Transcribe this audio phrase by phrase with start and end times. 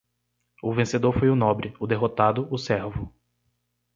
[0.63, 3.03] O vencedor foi o nobre, o derrotado o servo.